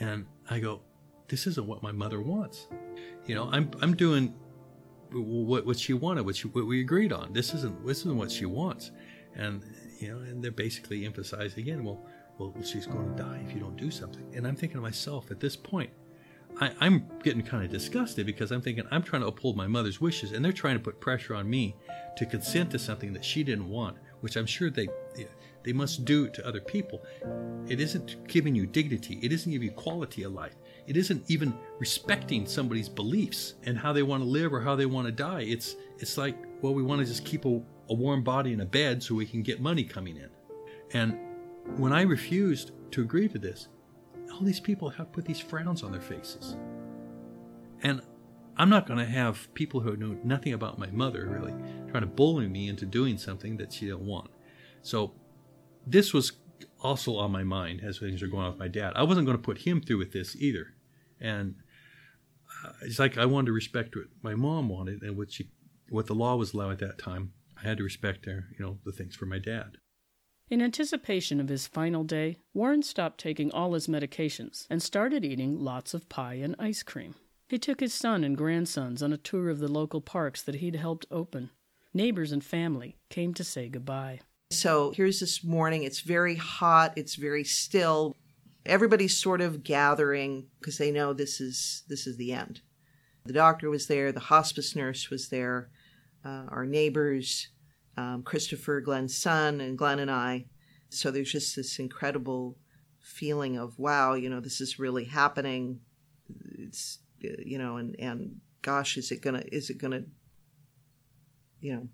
[0.00, 0.80] And I go,
[1.28, 2.68] This isn't what my mother wants.
[3.26, 4.34] You know, I'm I'm doing
[5.12, 7.34] what what she wanted, what she what we agreed on.
[7.34, 8.92] This isn't this isn't what she wants.
[9.34, 9.62] And
[9.98, 12.06] you know, and they're basically emphasizing again, well,
[12.38, 14.24] well, she's going to die if you don't do something.
[14.34, 15.90] And I'm thinking to myself at this point,
[16.60, 20.00] I, I'm getting kind of disgusted because I'm thinking I'm trying to uphold my mother's
[20.00, 21.76] wishes, and they're trying to put pressure on me
[22.16, 24.88] to consent to something that she didn't want, which I'm sure they
[25.62, 27.04] they must do to other people.
[27.68, 29.20] It isn't giving you dignity.
[29.22, 30.56] It isn't giving you quality of life.
[30.86, 34.86] It isn't even respecting somebody's beliefs and how they want to live or how they
[34.86, 35.42] want to die.
[35.42, 38.66] It's it's like, well, we want to just keep a, a warm body in a
[38.66, 40.30] bed so we can get money coming in.
[40.92, 41.18] And
[41.78, 43.68] when I refused to agree to this,
[44.32, 46.56] all these people have put these frowns on their faces.
[47.82, 48.00] And
[48.56, 51.54] I'm not going to have people who know nothing about my mother really
[51.90, 54.30] trying to bully me into doing something that she didn't want.
[54.82, 55.14] So
[55.86, 56.32] this was
[56.80, 58.92] also on my mind as things were going on with my dad.
[58.94, 60.74] I wasn't going to put him through with this either.
[61.20, 61.56] And
[62.64, 65.50] uh, it's like I wanted to respect what my mom wanted and what she,
[65.88, 67.32] what the law was allowing at that time.
[67.62, 69.78] I had to respect her, you know, the things for my dad.
[70.52, 75.58] In anticipation of his final day, Warren stopped taking all his medications and started eating
[75.58, 77.14] lots of pie and ice cream.
[77.48, 80.76] He took his son and grandsons on a tour of the local parks that he'd
[80.76, 81.48] helped open.
[81.94, 84.20] Neighbors and family came to say goodbye.
[84.50, 85.84] So here's this morning.
[85.84, 86.92] It's very hot.
[86.96, 88.14] It's very still.
[88.66, 92.60] Everybody's sort of gathering because they know this is this is the end.
[93.24, 94.12] The doctor was there.
[94.12, 95.70] The hospice nurse was there.
[96.22, 97.48] Uh, our neighbors,
[97.96, 100.46] um, Christopher, Glenn's son, and Glenn and I.
[100.88, 102.56] So there's just this incredible
[103.00, 105.80] feeling of wow, you know, this is really happening.
[106.58, 110.02] It's you know, and and gosh, is it gonna is it gonna
[111.60, 111.88] you know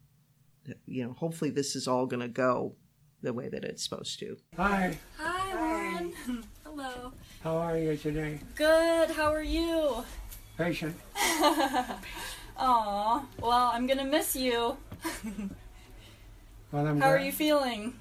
[0.87, 2.74] you know, hopefully this is all going to go
[3.22, 4.37] the way that it's supposed to.
[4.56, 4.96] Hi.
[5.18, 6.12] Hi, Warren.
[6.64, 7.12] Hello.
[7.42, 8.38] How are you today?
[8.54, 9.11] Good.
[9.11, 10.04] How are you?
[10.56, 10.96] Patient.
[11.16, 13.24] Aw.
[13.40, 14.76] Well, I'm gonna miss you.
[16.70, 17.94] Well, I'm How are you feeling?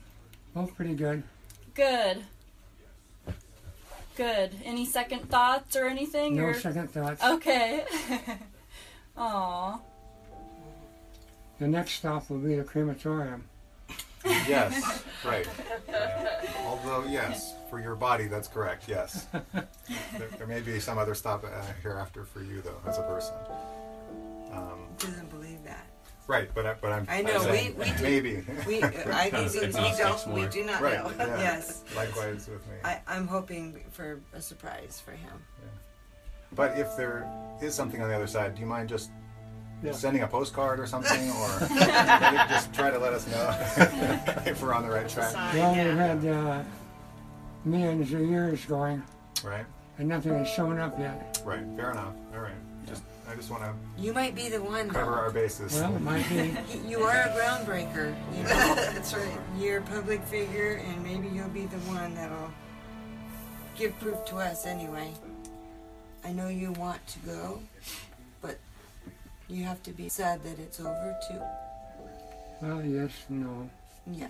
[0.55, 1.23] Oh, pretty good.
[1.73, 2.23] Good.
[4.15, 4.51] Good.
[4.65, 6.35] Any second thoughts or anything?
[6.35, 6.53] No or...
[6.53, 7.23] second thoughts.
[7.23, 7.85] Okay.
[9.17, 9.79] Aw.
[11.59, 13.45] The next stop will be the crematorium.
[14.25, 15.47] Yes, right.
[16.65, 18.85] Although, yes, for your body, that's correct.
[18.87, 19.27] Yes.
[19.53, 21.49] there, there may be some other stop uh,
[21.81, 23.35] hereafter for you, though, as a person.
[24.51, 25.87] Um, doesn't believe that.
[26.27, 27.05] Right, but I, but I'm.
[27.09, 28.43] I know, I'm saying we- we do- maybe.
[28.65, 31.03] We, I do things we don't, we do not right.
[31.03, 31.11] know.
[31.17, 31.37] Yeah.
[31.39, 31.83] Yes.
[31.95, 32.75] Likewise with me.
[32.83, 35.33] I, I'm hoping for a surprise for him.
[36.55, 37.27] But if there
[37.61, 39.11] is something on the other side, do you mind just
[39.83, 39.91] Yeah.
[39.91, 43.49] sending a postcard or something, or maybe just try to let us know
[44.45, 45.33] if we're on the right track?
[45.53, 46.63] Well, we've had uh,
[47.65, 49.03] millions of years going,
[49.43, 49.65] Right,
[49.99, 51.41] and nothing has shown up yet.
[51.45, 51.63] right.
[51.75, 52.13] Fair enough.
[52.33, 52.53] All right.
[53.27, 54.89] Just I just want to You might be the one.
[54.89, 55.17] cover though.
[55.17, 55.73] our bases.
[55.73, 56.55] Well, it might be.
[56.87, 58.15] You are a groundbreaker.
[58.35, 58.75] You know?
[58.75, 59.37] That's right.
[59.57, 62.51] You're a public figure, and maybe you'll be the one that'll
[63.77, 65.11] give proof to us anyway.
[66.23, 67.61] I know you want to go,
[68.41, 68.57] but
[69.49, 71.41] you have to be sad that it's over too.
[72.61, 73.69] Well, yes, no.
[74.09, 74.27] Yeah.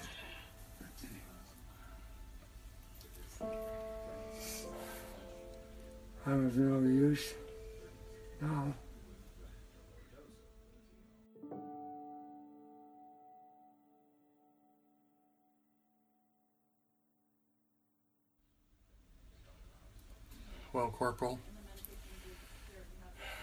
[6.25, 7.33] I'm of no use.
[8.41, 8.73] No.
[20.91, 21.39] Corporal.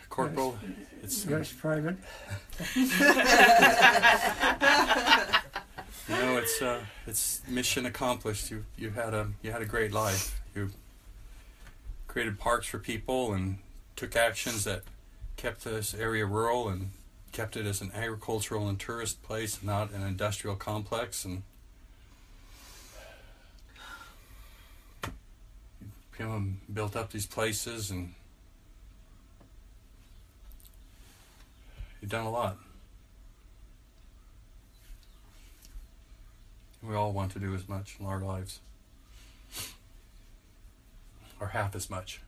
[0.09, 0.57] Corporal,
[1.03, 1.97] it's Yes, Private.
[2.77, 2.87] you
[6.09, 8.51] know it's uh, it's mission accomplished.
[8.51, 10.41] You you had a you had a great life.
[10.55, 10.71] You
[12.07, 13.59] created parks for people and
[13.97, 14.83] took actions that
[15.37, 16.91] kept this area rural and
[17.33, 21.25] kept it as an agricultural and tourist place, not an industrial complex.
[21.25, 21.43] And
[26.19, 26.43] you know,
[26.73, 28.15] built up these places and
[32.01, 32.57] you've done a lot.
[36.83, 38.61] We all want to do as much in our lives,
[41.41, 42.21] or half as much.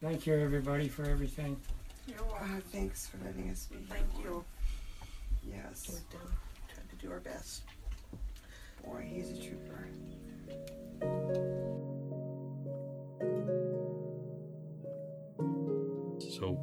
[0.00, 1.58] Thank you, everybody, for everything.
[2.06, 3.76] You're Uh, thanks for letting us be.
[3.88, 4.44] Thank you.
[5.46, 5.86] Yes.
[5.88, 6.32] We're doing,
[6.74, 7.62] trying to do our best.
[8.84, 9.88] Boy, he's a trooper.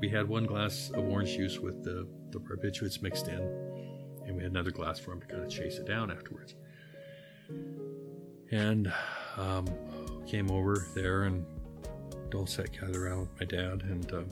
[0.02, 3.40] We had one glass of orange juice with the, the barbiturates mixed in,
[4.26, 6.56] and we had another glass for him to kind of chase it down afterwards.
[8.50, 8.92] And
[9.38, 9.68] um,
[10.28, 11.46] came over there and
[12.46, 14.32] sat gathered around with my dad and um,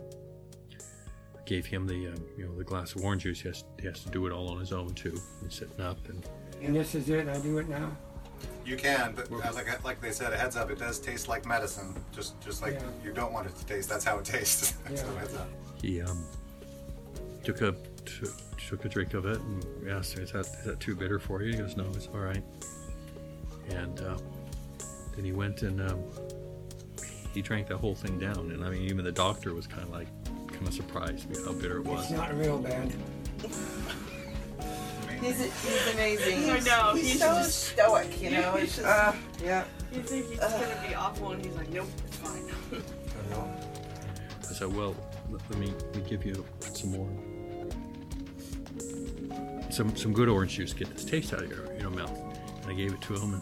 [1.46, 3.42] gave him the um, you know the glass of orange juice.
[3.42, 6.08] He has, he has to do it all on his own too, and sitting up
[6.08, 6.26] and
[6.62, 7.28] And this is it.
[7.28, 7.96] I do it now.
[8.70, 11.44] You can, but uh, like like they said, a heads up, it does taste like
[11.44, 11.96] medicine.
[12.12, 12.84] Just just like Yeah.
[13.04, 13.90] you don't want it to taste.
[13.90, 14.76] That's how it tastes.
[14.96, 15.50] so heads up.
[15.82, 16.24] he um,
[17.44, 17.72] took a
[18.06, 18.28] t-
[18.70, 21.42] took a drink of it and asked him, "Is that is that too bitter for
[21.42, 22.44] you?" He goes, "No, it's all right."
[23.70, 24.18] And uh,
[25.16, 26.04] then he went and um,
[27.34, 28.52] he drank that whole thing down.
[28.52, 30.08] And I mean, even the doctor was kind of like
[30.48, 32.04] kind of surprised with how bitter it was.
[32.04, 32.94] It's not real bad.
[35.22, 36.50] He's, he's amazing.
[36.50, 38.56] I know, He's, he's so just- stoic, you know.
[38.56, 39.14] It's just, uh,
[39.44, 39.64] yeah.
[39.92, 42.44] You think he's gonna be awful, and he's like, nope, it's fine.
[44.42, 44.96] I said, "Well,
[45.32, 47.10] let let me let me give you some more,
[49.72, 50.74] some some good orange juice.
[50.74, 52.18] Get this taste out of your your mouth."
[52.64, 53.42] And I gave it to him, and,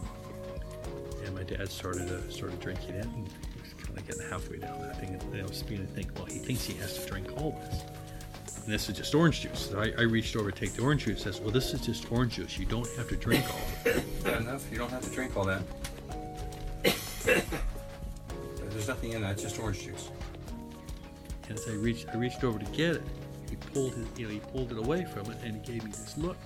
[1.26, 4.58] and my dad started uh, started drinking it, and he was kind of getting halfway
[4.58, 7.06] down that thing, and I was beginning to think, "Well, he thinks he has to
[7.06, 7.82] drink all this."
[8.68, 9.70] And this is just orange juice.
[9.70, 11.22] So I, I reached over to take the orange juice.
[11.22, 12.58] Says, "Well, this is just orange juice.
[12.58, 14.70] You don't have to drink all of it." Fair enough.
[14.70, 15.62] You don't have to drink all that.
[16.84, 19.32] There's nothing in that.
[19.32, 20.10] It's just orange juice.
[21.48, 23.02] And as I reached, I reached over to get it.
[23.48, 25.90] He pulled his, you know, he pulled it away from it, and he gave me
[25.90, 26.36] this look.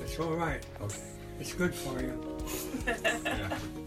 [0.00, 0.66] It's all right.
[0.82, 0.98] Okay.
[1.38, 2.38] It's good for you.
[3.24, 3.56] Yeah.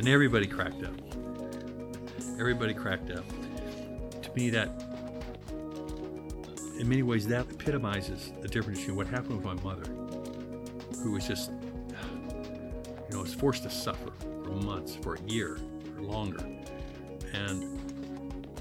[0.00, 0.94] And everybody cracked up.
[2.38, 3.22] Everybody cracked up.
[4.22, 4.70] To me, that,
[6.78, 9.84] in many ways, that epitomizes the difference between what happened with my mother,
[11.02, 14.10] who was just, you know, was forced to suffer
[14.42, 15.58] for months, for a year,
[15.94, 16.46] or longer,
[17.34, 17.62] and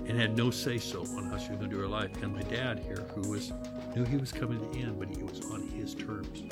[0.09, 2.11] and had no say so on how she was going to do her life.
[2.21, 3.53] And my dad here, who was
[3.95, 6.43] knew he was coming to the end, but he was on his terms.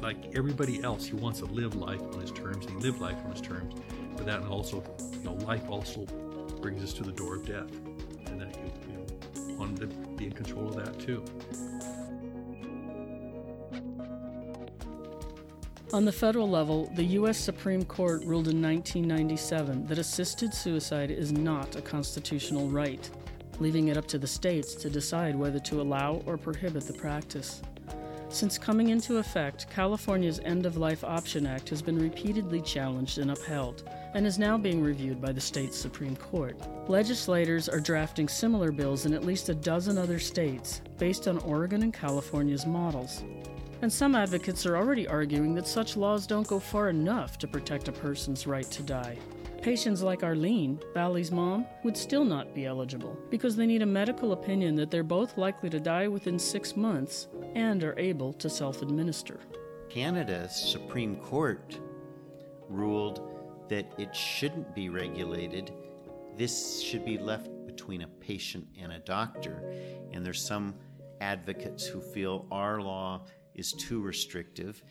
[0.00, 2.66] Like everybody else, he wants to live life on his terms.
[2.66, 3.74] He lived life on his terms,
[4.16, 4.82] but that also,
[5.12, 6.04] you know, life also
[6.60, 7.70] brings us to the door of death,
[8.26, 9.86] and that he, you know, wanted to
[10.16, 11.24] be in control of that too.
[15.92, 17.36] On the federal level, the U.S.
[17.36, 23.10] Supreme Court ruled in 1997 that assisted suicide is not a constitutional right,
[23.58, 27.60] leaving it up to the states to decide whether to allow or prohibit the practice.
[28.32, 33.30] Since coming into effect, California's End of Life Option Act has been repeatedly challenged and
[33.30, 36.56] upheld, and is now being reviewed by the state's Supreme Court.
[36.88, 41.82] Legislators are drafting similar bills in at least a dozen other states, based on Oregon
[41.82, 43.22] and California's models.
[43.82, 47.88] And some advocates are already arguing that such laws don't go far enough to protect
[47.88, 49.18] a person's right to die.
[49.62, 54.32] Patients like Arlene, Vali's mom, would still not be eligible because they need a medical
[54.32, 58.82] opinion that they're both likely to die within six months and are able to self
[58.82, 59.38] administer.
[59.88, 61.78] Canada's Supreme Court
[62.68, 65.72] ruled that it shouldn't be regulated.
[66.36, 69.62] This should be left between a patient and a doctor.
[70.10, 70.74] And there's some
[71.20, 74.82] advocates who feel our law is too restrictive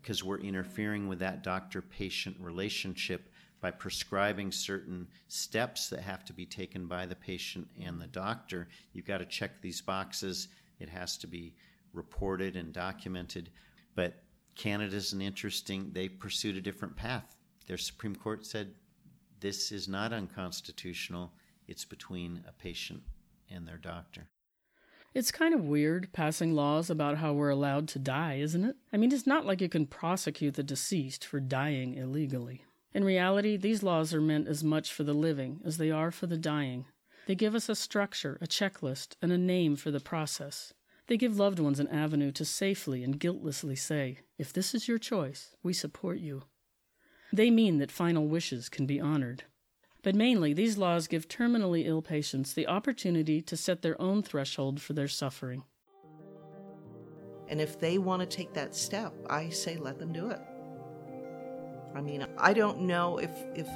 [0.00, 3.29] because we're interfering with that doctor patient relationship
[3.60, 8.68] by prescribing certain steps that have to be taken by the patient and the doctor.
[8.92, 10.48] You've got to check these boxes,
[10.78, 11.54] it has to be
[11.92, 13.50] reported and documented.
[13.94, 14.22] But
[14.54, 17.36] Canada's an interesting, they pursued a different path.
[17.66, 18.74] Their Supreme Court said
[19.40, 21.32] this is not unconstitutional,
[21.68, 23.02] it's between a patient
[23.50, 24.28] and their doctor.
[25.12, 28.76] It's kind of weird passing laws about how we're allowed to die, isn't it?
[28.92, 32.64] I mean, it's not like you can prosecute the deceased for dying illegally.
[32.92, 36.26] In reality, these laws are meant as much for the living as they are for
[36.26, 36.86] the dying.
[37.26, 40.72] They give us a structure, a checklist, and a name for the process.
[41.06, 44.98] They give loved ones an avenue to safely and guiltlessly say, if this is your
[44.98, 46.44] choice, we support you.
[47.32, 49.44] They mean that final wishes can be honored.
[50.02, 54.80] But mainly, these laws give terminally ill patients the opportunity to set their own threshold
[54.80, 55.62] for their suffering.
[57.48, 60.40] And if they want to take that step, I say let them do it.
[61.94, 63.68] I mean, I don't know if if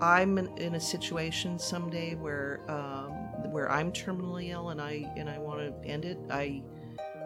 [0.00, 3.12] I'm in, a situation someday where um,
[3.50, 6.18] where I'm terminally ill and I and I want to end it.
[6.30, 6.62] I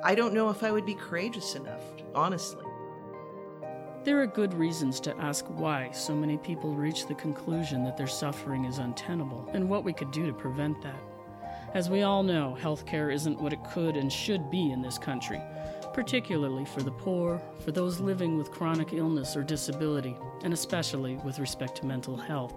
[0.03, 1.83] I don't know if I would be courageous enough,
[2.15, 2.65] honestly.
[4.05, 8.07] There are good reasons to ask why so many people reach the conclusion that their
[8.07, 11.03] suffering is untenable and what we could do to prevent that.
[11.73, 15.41] As we all know, healthcare isn't what it could and should be in this country.
[15.95, 21.39] Particularly for the poor, for those living with chronic illness or disability, and especially with
[21.39, 22.55] respect to mental health.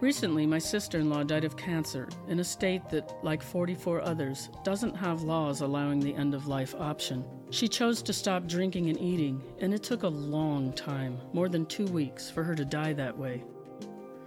[0.00, 4.48] Recently, my sister in law died of cancer in a state that, like 44 others,
[4.64, 7.22] doesn't have laws allowing the end of life option.
[7.50, 11.66] She chose to stop drinking and eating, and it took a long time more than
[11.66, 13.44] two weeks for her to die that way.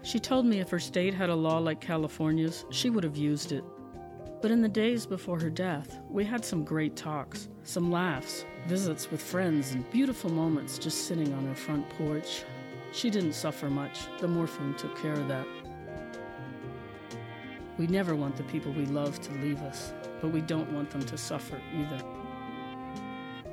[0.03, 3.51] She told me if her state had a law like California's, she would have used
[3.51, 3.63] it.
[4.43, 9.09] But in the days before her death, we had some great talks, some laughs, visits
[9.09, 12.43] with friends, and beautiful moments just sitting on her front porch.
[12.91, 13.99] She didn't suffer much.
[14.19, 15.47] The morphine took care of that.
[17.77, 21.05] We never want the people we love to leave us, but we don't want them
[21.05, 22.03] to suffer either.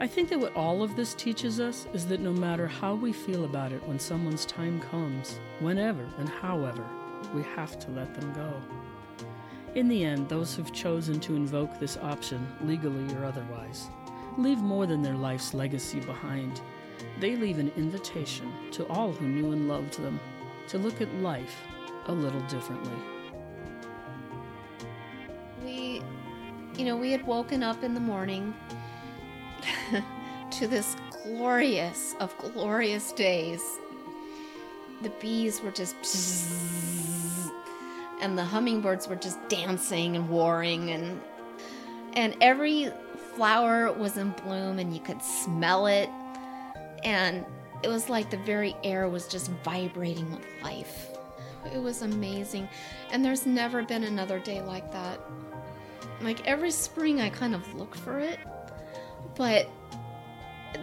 [0.00, 3.12] I think that what all of this teaches us is that no matter how we
[3.12, 6.84] feel about it when someone's time comes, whenever and however,
[7.32, 8.52] we have to let them go.
[9.76, 13.88] In the end, those who've chosen to invoke this option, legally or otherwise,
[14.36, 16.60] leave more than their life's legacy behind.
[17.20, 20.18] They leave an invitation to all who knew and loved them
[20.68, 21.62] to look at life
[22.06, 22.96] a little differently.
[25.64, 26.02] We,
[26.76, 28.52] you know, we had woken up in the morning
[30.50, 33.62] to this glorious of glorious days.
[35.02, 35.94] The bees were just
[38.20, 41.20] and the hummingbirds were just dancing and warring and
[42.14, 42.90] and every
[43.34, 46.08] flower was in bloom and you could smell it
[47.04, 47.44] and
[47.82, 51.08] it was like the very air was just vibrating with life.
[51.72, 52.68] It was amazing.
[53.10, 55.20] And there's never been another day like that.
[56.20, 58.38] Like every spring I kind of look for it,
[59.34, 59.68] but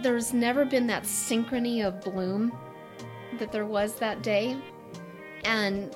[0.01, 2.51] there's never been that synchrony of bloom
[3.37, 4.57] that there was that day.
[5.43, 5.95] And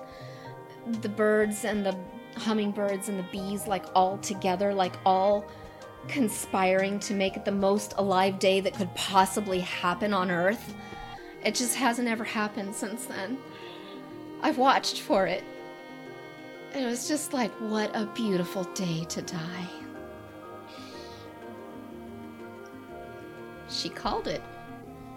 [1.02, 1.96] the birds and the
[2.38, 5.46] hummingbirds and the bees, like all together, like all
[6.08, 10.74] conspiring to make it the most alive day that could possibly happen on Earth.
[11.44, 13.38] It just hasn't ever happened since then.
[14.42, 15.44] I've watched for it.
[16.74, 19.68] It was just like, what a beautiful day to die.
[23.70, 24.42] She called it.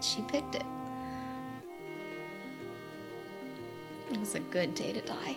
[0.01, 0.63] She picked it.
[4.11, 5.35] It was a good day to die.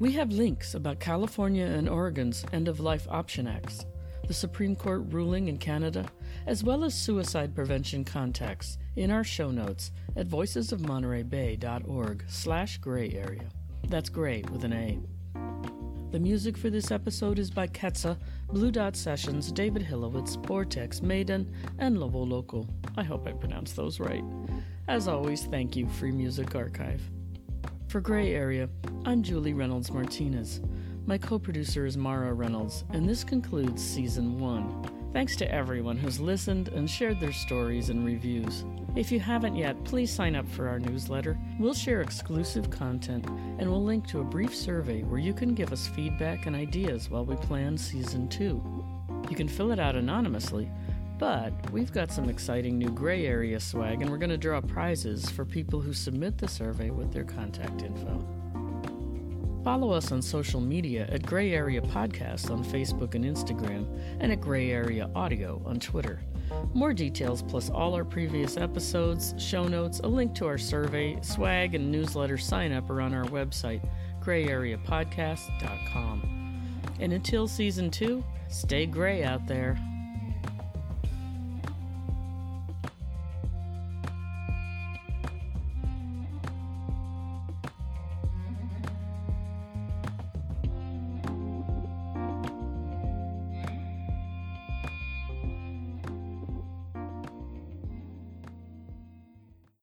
[0.00, 3.84] We have links about California and Oregon's End of Life Option Acts,
[4.28, 6.06] the Supreme Court ruling in Canada,
[6.46, 13.48] as well as suicide prevention contacts in our show notes at voicesofmonterey slash gray area.
[13.88, 15.00] That's gray with an A.
[16.12, 18.16] The music for this episode is by Ketsa,
[18.52, 22.68] Blue Dot Sessions, David Hilowitz, Vortex, Maiden, and Lobo Loco.
[22.96, 24.22] I hope I pronounced those right.
[24.86, 27.02] As always, thank you, Free Music Archive.
[27.88, 28.68] For Gray Area,
[29.06, 30.60] I'm Julie Reynolds Martinez.
[31.06, 35.10] My co producer is Mara Reynolds, and this concludes Season 1.
[35.14, 38.66] Thanks to everyone who's listened and shared their stories and reviews.
[38.94, 41.38] If you haven't yet, please sign up for our newsletter.
[41.58, 45.72] We'll share exclusive content and we'll link to a brief survey where you can give
[45.72, 48.84] us feedback and ideas while we plan Season 2.
[49.30, 50.70] You can fill it out anonymously,
[51.18, 55.28] but we've got some exciting new gray area swag, and we're going to draw prizes
[55.28, 58.24] for people who submit the survey with their contact info.
[59.64, 63.86] Follow us on social media at Gray Area Podcast on Facebook and Instagram,
[64.20, 66.20] and at Gray Area Audio on Twitter.
[66.72, 71.74] More details, plus all our previous episodes, show notes, a link to our survey, swag,
[71.74, 73.86] and newsletter sign up are on our website,
[74.22, 76.34] grayareapodcast.com.
[77.00, 79.78] And until season two, stay gray out there.